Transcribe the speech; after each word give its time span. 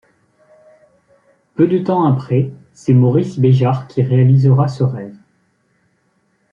Peu 1.53 1.67
de 1.67 1.77
temps 1.77 2.05
après, 2.05 2.51
c'est 2.73 2.95
Maurice 2.95 3.37
Béjart 3.37 3.85
qui 3.87 4.01
réalisera 4.01 4.67
ce 4.67 4.81
rêve. 4.81 5.15